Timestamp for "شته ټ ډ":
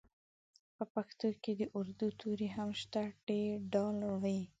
2.81-3.75